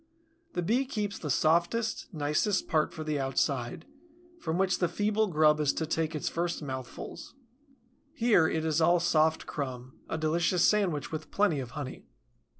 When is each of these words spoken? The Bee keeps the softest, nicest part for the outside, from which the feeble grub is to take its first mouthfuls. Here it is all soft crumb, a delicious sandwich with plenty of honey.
The 0.53 0.63
Bee 0.63 0.85
keeps 0.85 1.19
the 1.19 1.29
softest, 1.29 2.11
nicest 2.11 2.67
part 2.67 2.91
for 2.91 3.03
the 3.03 3.19
outside, 3.19 3.85
from 4.39 4.57
which 4.57 4.79
the 4.79 4.87
feeble 4.87 5.27
grub 5.27 5.59
is 5.59 5.73
to 5.73 5.85
take 5.85 6.15
its 6.15 6.27
first 6.27 6.63
mouthfuls. 6.63 7.35
Here 8.11 8.47
it 8.47 8.65
is 8.65 8.81
all 8.81 8.99
soft 8.99 9.45
crumb, 9.45 9.99
a 10.09 10.17
delicious 10.17 10.65
sandwich 10.67 11.11
with 11.11 11.29
plenty 11.29 11.59
of 11.59 11.77
honey. 11.77 12.07